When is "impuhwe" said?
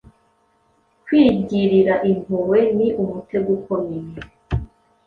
2.09-2.59